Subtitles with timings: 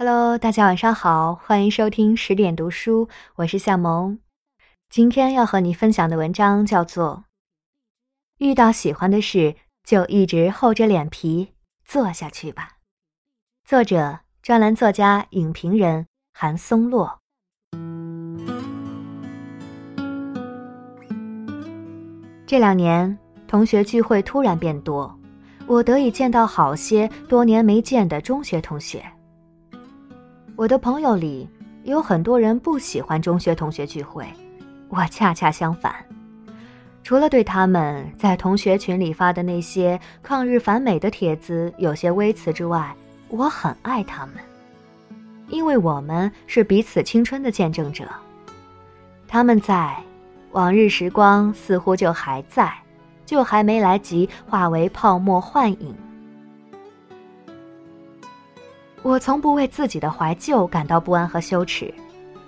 [0.00, 4.20] Hello，大家晚上好，欢迎收听十点读书，我是夏萌。
[4.88, 7.16] 今天要和你分享的文章叫做
[8.38, 11.48] 《遇到喜欢的事就一直厚着脸皮
[11.84, 12.74] 做下去吧》，
[13.68, 17.18] 作者专栏作家、影评人韩松洛。
[22.46, 23.18] 这两年
[23.48, 25.12] 同学聚会突然变多，
[25.66, 29.04] 我得以见到好些多年没见的中学同学。
[30.58, 31.48] 我的朋友里
[31.84, 34.26] 有很多人不喜欢中学同学聚会，
[34.88, 35.94] 我恰恰相反。
[37.04, 42.92] 除了对他们在同学群里发的那些抗日反美的帖子有些微词之外，
[43.28, 44.34] 我很爱他们，
[45.46, 48.08] 因为我们是彼此青春的见证者。
[49.28, 49.96] 他们在，
[50.50, 52.74] 往日时光似乎就还在，
[53.24, 55.94] 就还没来及化为泡沫幻影。
[59.08, 61.92] 我从不为自己的怀旧感到不安和羞耻，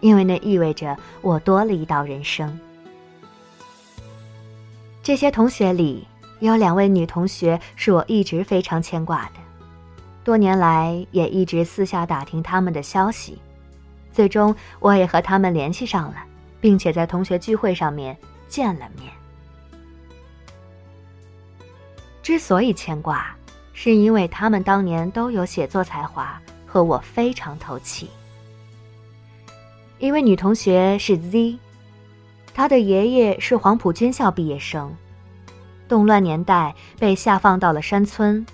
[0.00, 2.58] 因为那意味着我多了一道人生。
[5.00, 6.04] 这些同学里
[6.40, 9.34] 有两位女同学是我一直非常牵挂的，
[10.24, 13.38] 多年来也一直私下打听他们的消息，
[14.12, 16.16] 最终我也和他们联系上了，
[16.60, 19.12] 并且在同学聚会上面见了面。
[22.20, 23.32] 之所以牵挂。
[23.80, 26.36] 是因为他们当年都有写作才华，
[26.68, 28.10] 和我非常投契。
[29.98, 31.58] 一位女同学是 Z，
[32.54, 34.94] 她的爷爷是黄埔军校毕业生，
[35.88, 38.46] 动乱年代被下放到了山村，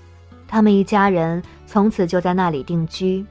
[0.46, 3.26] 他们一家人从此就在那里定居。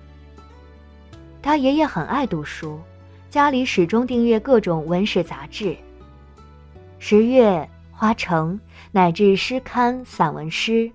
[1.42, 2.80] 他爷爷很爱读书，
[3.30, 5.66] 家里始终订阅各种文史杂志，
[7.00, 7.50] 《十月》
[7.92, 8.54] 《花城》
[8.92, 10.92] 乃至诗刊、散文诗。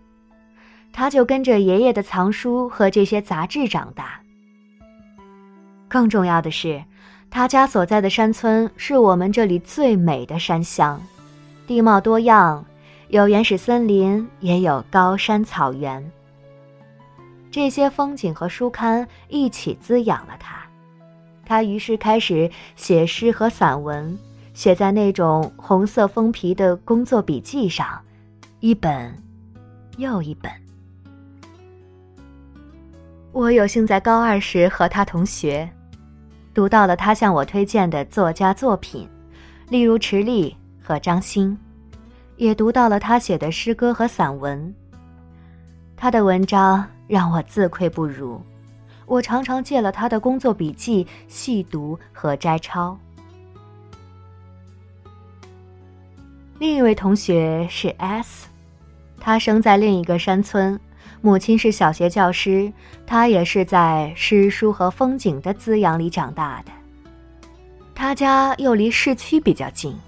[0.98, 4.20] 他就跟着爷爷的藏书和这些杂志长大。
[5.86, 6.82] 更重要的是，
[7.30, 11.00] 他家所在的山村是我们这里最美的山乡，
[11.68, 12.66] 地貌多样，
[13.10, 16.04] 有原始森林，也有高山草原。
[17.48, 20.66] 这些风景和书刊一起滋养了他，
[21.46, 24.18] 他于是开始写诗和散文，
[24.52, 27.86] 写在那种红色封皮的工作笔记上，
[28.58, 29.14] 一本
[29.96, 30.50] 又一本。
[33.38, 35.70] 我有幸在高二时和他同学，
[36.52, 39.08] 读到了他向我推荐的作家作品，
[39.68, 41.56] 例如池莉和张欣，
[42.36, 44.74] 也读到了他写的诗歌和散文。
[45.96, 48.40] 他的文章让我自愧不如，
[49.06, 52.98] 我常常借了他的工作笔记细读和摘抄。
[56.58, 58.48] 另一位同学是 S，
[59.20, 60.78] 他生在另一个山村。
[61.20, 62.72] 母亲是小学教师，
[63.06, 66.72] 他也是在诗书和风景的滋养里长大的。
[67.94, 69.98] 他家又离市区比较近，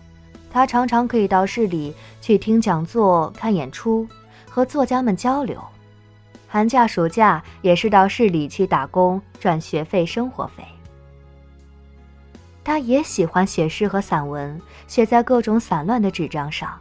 [0.52, 4.06] 他常常可以到市里去听讲座、看演出，
[4.48, 5.60] 和作家们交流。
[6.46, 10.64] 寒假、暑假也是到市里去打工赚学费、生活费。
[12.62, 16.78] 他也喜欢写诗和散文，写在各种散乱的纸张上，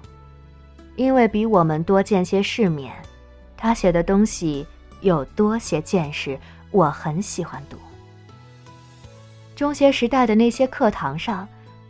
[0.99, 2.93] 因为比我们多见些世面。
[3.55, 4.67] 他写的东西
[4.99, 6.37] 有多些见识，
[6.71, 7.77] 我很喜欢读。
[9.55, 11.47] 中学时代的那些课堂上，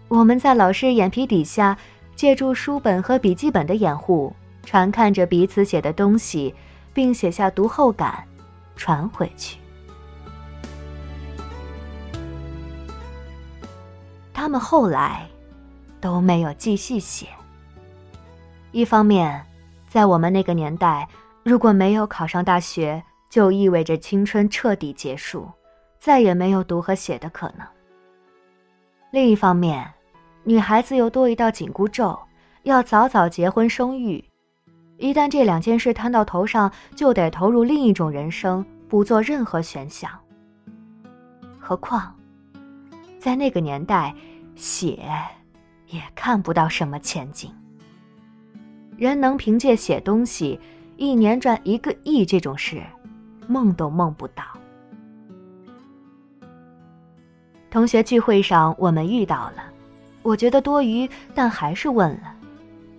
[0.10, 1.76] 我们在老师眼皮底下，
[2.16, 4.32] 借助书本和笔记本的掩护，
[4.64, 6.54] 传看着彼此写的东西，
[6.94, 8.24] 并写下读后感，
[8.76, 9.58] 传回去。
[14.32, 15.28] 他们后来
[16.00, 17.26] 都没有继续写。
[18.72, 19.46] 一方面，
[19.88, 21.08] 在我们那个年代。
[21.42, 25.50] 如果没有考上大学，就意味着青春彻底结束，
[25.98, 27.66] 再也没有读和写的可能。
[29.10, 29.90] 另一方面，
[30.44, 32.20] 女孩子又多一道紧箍咒，
[32.64, 34.24] 要早早结婚生育。
[34.98, 40.12] 一旦这两件事摊到头上，就得投入另一种人生，不做任何选项。
[41.58, 42.14] 何况，
[43.18, 44.14] 在那个年代，
[44.56, 45.10] 写
[45.88, 47.52] 也看不到什么前景。
[49.00, 50.60] 人能凭借写东西。
[50.98, 52.84] 一年赚一个亿这种事，
[53.48, 54.44] 梦都梦不到。
[57.72, 59.64] 同学聚会上我们遇到了，
[60.22, 62.36] 我觉得多余，但还是问了。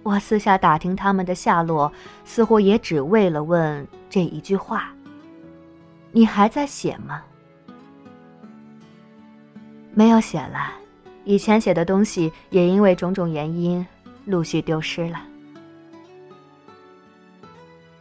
[0.03, 1.93] 我私下打听他们的下落，
[2.25, 4.95] 似乎也只为了问这一句话
[6.11, 7.23] ：“你还在写吗？”
[9.93, 10.73] 没有写了，
[11.25, 13.87] 以前写的东西也因为种种原因
[14.25, 15.21] 陆续丢失了。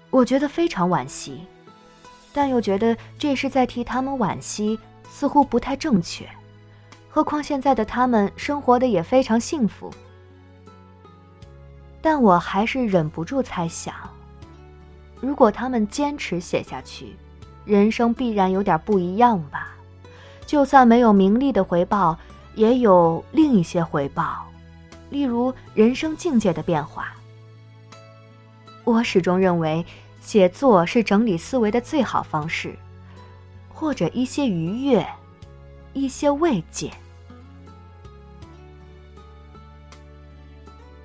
[0.10, 1.42] 我觉得非常惋惜，
[2.34, 4.80] 但又觉得这是在替他们惋惜，
[5.10, 6.28] 似乎不太正确。
[7.10, 9.92] 何况现在的他们生活的也非常幸福。
[12.02, 13.94] 但我还是忍不住猜想，
[15.20, 17.16] 如果他们坚持写下去，
[17.66, 19.76] 人生必然有点不一样吧。
[20.46, 22.18] 就算没有名利的回报，
[22.56, 24.48] 也有另一些回报，
[25.10, 27.14] 例如人生境界的变化。
[28.86, 29.86] 我始终认为，
[30.20, 32.76] 写作是整理思维的最好方式，
[33.70, 35.06] 或者一些愉悦，
[35.94, 36.92] 一些慰藉。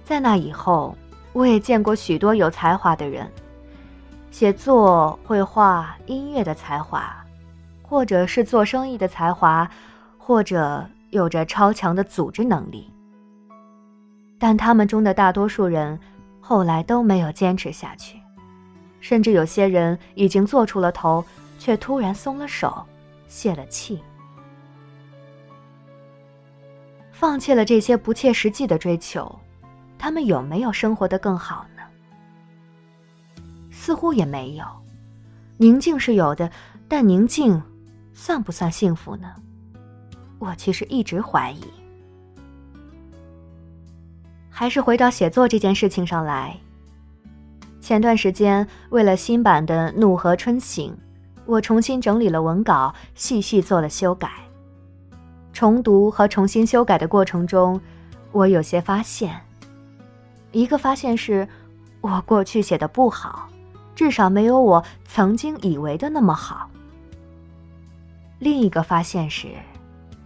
[0.03, 0.97] 在那以后，
[1.33, 3.31] 我也见过许多有才华的人，
[4.31, 7.15] 写作、绘画、音乐的才华，
[7.83, 9.71] 或者是做生意的才华，
[10.17, 12.91] 或者有着超强的组织能力。
[14.39, 16.01] 但他们中的大多数人。
[16.47, 18.21] 后来都没有坚持下去，
[19.01, 21.25] 甚至有些人已经做出了头，
[21.59, 22.85] 却突然松了手，
[23.27, 23.99] 泄了气，
[27.11, 29.41] 放弃了这些不切实际的追求。
[29.99, 31.83] 他们有没有生活的更好呢？
[33.71, 34.67] 似乎也没有。
[35.57, 36.53] 宁静是有的，
[36.87, 37.63] 但宁静
[38.13, 39.35] 算不算幸福呢？
[40.39, 41.65] 我其实一直怀疑。
[44.57, 46.57] 还是回到写作这件事情上来。
[47.81, 50.93] 前段时间，为了新版的《怒河春醒》，
[51.45, 54.31] 我重新整理了文稿，细细做了修改。
[55.53, 57.81] 重读和重新修改的过程中，
[58.31, 59.39] 我有些发现。
[60.53, 61.47] 一个发现是，
[62.01, 63.49] 我过去写的不好，
[63.97, 66.71] 至少没有我曾经以为的那么好。
[68.39, 69.49] 另一个发现是，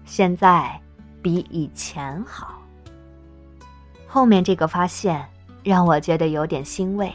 [0.05, 0.79] 现在
[1.23, 2.58] 比以前好。
[4.09, 5.25] 后面这个发现
[5.63, 7.13] 让我觉得有点欣慰。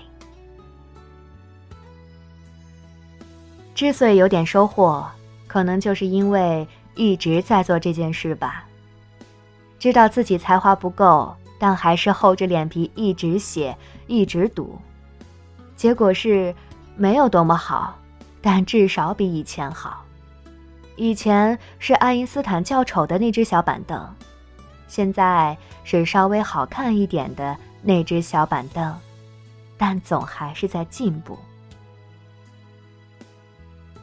[3.73, 5.05] 之所以有点收获，
[5.47, 8.63] 可能就是因为一直在做这件事吧。
[9.79, 13.75] 知道自己才华不够，但还是厚着脸皮一直写，
[14.07, 14.79] 一直读。
[15.75, 16.55] 结果是
[16.95, 17.97] 没有多么好，
[18.41, 20.05] 但至少比以前好。
[20.95, 24.07] 以前是爱因斯坦较丑的那只小板凳。
[24.87, 28.95] 现在是稍微好看一点的那只小板凳，
[29.77, 31.37] 但总还是在进步。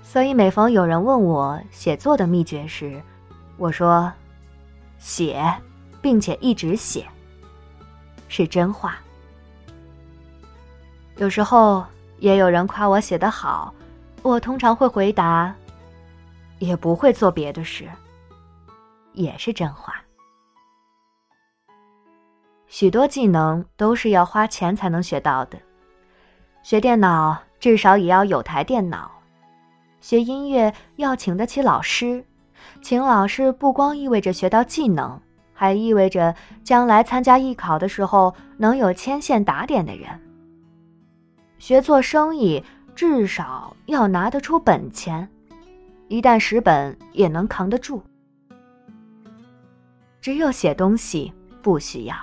[0.02, 3.00] 所以每逢有人问我写作的秘诀时，
[3.56, 4.12] 我说：
[4.98, 5.54] 写，
[6.02, 7.06] 并且一直写，
[8.28, 8.98] 是真话。
[11.16, 11.84] 有时候
[12.18, 13.72] 也有人夸我写得好，
[14.22, 15.54] 我通常会回答：
[16.58, 17.88] 也不会做别的事，
[19.12, 19.94] 也是真话。
[22.70, 25.58] 许多技能都是要花钱才能学到的，
[26.62, 29.11] 学电脑至少也要有台电脑，
[30.00, 32.25] 学音乐要请得起老师，
[32.81, 35.20] 请老师不光意味着学到技能，
[35.52, 36.32] 还意味着
[36.62, 40.08] 将来参加艺考的时候能有牵线打点的人。
[41.58, 42.64] 学做生意
[42.94, 45.28] 至少要拿得出本钱，
[46.06, 48.00] 一旦蚀本也能扛得住。
[50.20, 52.14] 只有写东西不需要。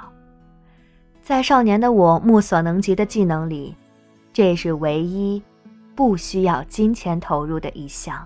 [1.28, 3.76] 在少年的我目所能及的技能里，
[4.32, 5.44] 这是唯一
[5.94, 8.26] 不需要金钱投入的一项。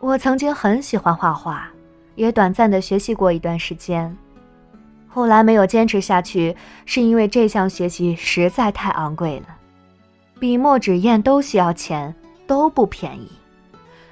[0.00, 1.70] 我曾经很喜欢画画，
[2.16, 4.12] 也短暂的学习过一段时间，
[5.06, 9.46] 后来没有坚持下去，是因为这项学习实在太昂贵了，
[10.40, 12.12] 笔墨纸砚都需要钱，
[12.44, 13.30] 都不便宜。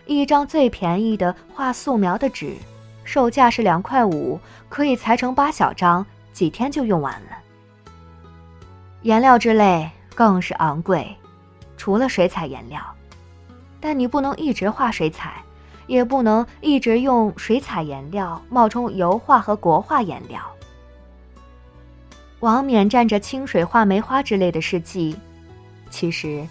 [0.07, 2.55] 一张最便宜的画素描的纸，
[3.03, 4.39] 售价是两块五，
[4.69, 6.07] 可以裁成八小张。
[6.37, 7.39] 几天就用完了。
[9.01, 11.17] 颜料之类更是昂贵，
[11.79, 12.79] 除了水彩颜料，
[13.81, 15.43] 但你不能一直画水彩，
[15.87, 20.39] 也不能一直用水彩颜料冒充油画和国画颜料。
[22.41, 25.17] 王冕蘸着清水画梅花之类的事迹，
[25.89, 26.47] 其实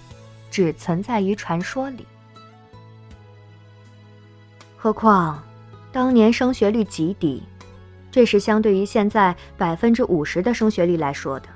[0.49, 2.07] 只存在于传说里。
[4.75, 5.43] 何况，
[5.91, 7.43] 当年升学率极低。
[8.15, 11.49] 这是相对于现在百分之五十的升学率来说的，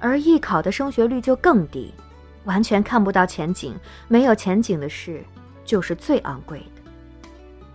[0.00, 1.94] 而艺考的升学率就更低，
[2.42, 3.76] 完全看不到前景。
[4.08, 5.22] 没有前景的事，
[5.64, 7.70] 就是最昂贵的，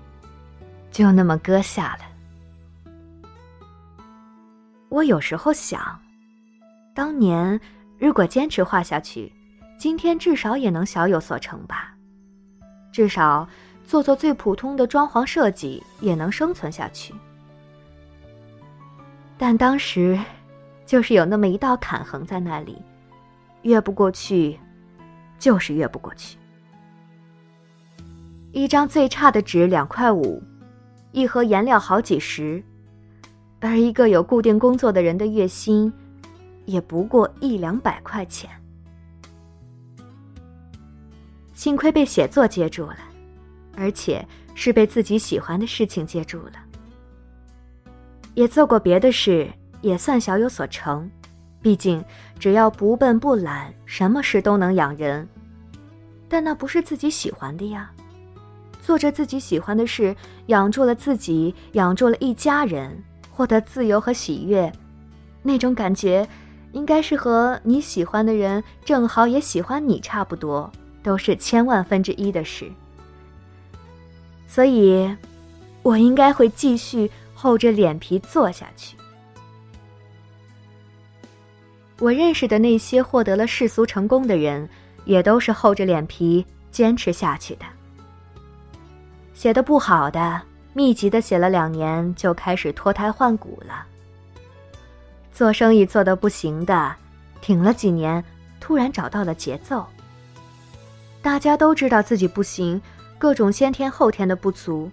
[0.91, 2.91] 就那么搁下了。
[4.89, 5.97] 我有时候想，
[6.93, 7.57] 当年
[7.97, 9.31] 如果坚持画下去，
[9.79, 11.93] 今天至少也能小有所成吧，
[12.91, 13.47] 至少
[13.87, 17.13] 做做最普通的装潢设计也能生存下去。
[19.45, 20.17] 但当时，
[20.85, 22.81] 就是有那么一道坎横在那里，
[23.63, 24.57] 越不过去，
[25.37, 26.37] 就是越不过去。
[28.53, 30.41] 一张最差的纸两块五，
[31.11, 32.63] 一盒颜料好几十，
[33.59, 35.91] 而一个有固定工作的人的月薪，
[36.63, 38.49] 也不过一两百块钱。
[41.53, 42.99] 幸亏被写作接住了，
[43.75, 46.53] 而且是被自己喜欢的事情接住了。
[48.33, 49.47] 也做过别的事，
[49.81, 51.09] 也算小有所成。
[51.61, 52.03] 毕竟，
[52.37, 55.27] 只要不笨不懒，什么事都能养人。
[56.27, 57.91] 但那不是自己喜欢的呀。
[58.81, 60.13] 做着自己喜欢的事，
[60.47, 64.69] 养住了自己，养住了一家人，获得自由和喜悦，
[65.41, 66.27] 那种感觉，
[66.73, 70.69] 应该是和你喜欢的人正好也喜欢你差不多，
[71.01, 72.69] 都是千万分之一的事。
[74.47, 75.15] 所以，
[75.81, 77.09] 我应该会继续
[77.43, 78.95] 厚着脸皮做下去。
[81.99, 84.69] 我认识的那些获得了世俗成功的人，
[85.03, 87.65] 也都是厚着脸皮坚持下去的。
[89.33, 93.85] 写的不好的，密集的写了两年就开始脱胎换骨了。
[95.33, 96.95] 做生意做的不行的，
[97.41, 98.23] 挺了几年，
[98.61, 99.85] 突然找到了节奏。
[101.21, 102.81] 大家都知道自己不行，
[103.17, 104.89] 各种先天后天的不足，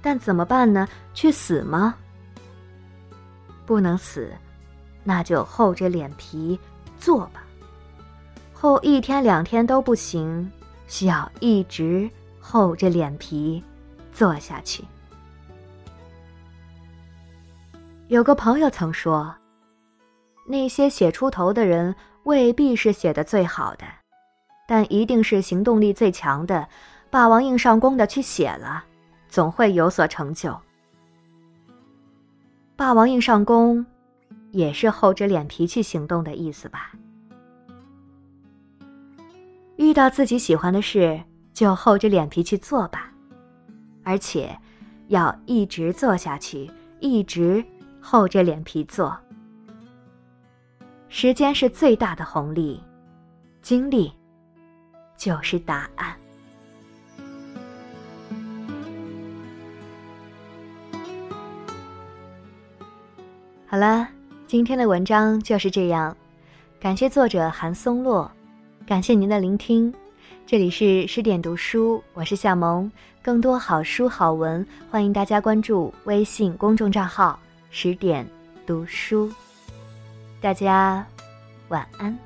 [0.00, 0.86] 但怎么办呢？
[1.14, 1.94] 去死吗？
[3.64, 4.32] 不能死。
[5.08, 6.58] 那就厚着脸皮
[6.98, 7.44] 做吧，
[8.52, 10.50] 厚一天两天都不行，
[10.88, 12.10] 需要一直
[12.40, 13.62] 厚着脸皮
[14.12, 14.84] 做下去。
[18.08, 19.32] 有个朋友曾说，
[20.44, 23.84] 那些写出头的人未必是写的最好的，
[24.66, 26.68] 但一定是行动力最强的，
[27.10, 28.84] 霸王硬上弓的去写了，
[29.36, 30.58] 总会有所成就。
[32.74, 33.84] 霸王硬上弓。
[34.52, 36.92] 也是厚着脸皮去行动的意思吧。
[39.76, 41.20] 遇到自己喜欢的事，
[41.52, 43.12] 就厚着脸皮去做吧，
[44.02, 44.58] 而且
[45.08, 47.62] 要一直做下去，一直
[48.00, 49.14] 厚着脸皮做。
[51.10, 52.82] 时间是最大的红利，
[53.60, 54.10] 经历
[55.18, 56.16] 就是答案。
[63.76, 64.08] 好了。
[64.46, 66.16] 今天的文章就是这样，
[66.80, 68.30] 感谢作者韩松洛，
[68.86, 69.92] 感谢您的聆听。
[70.46, 72.90] 这里是十点读书，我是夏萌。
[73.20, 78.26] 更多好书好文，欢迎大家关注微信公众账号“十点
[78.66, 79.30] 读书”。
[80.40, 81.04] 大家
[81.68, 82.25] 晚安。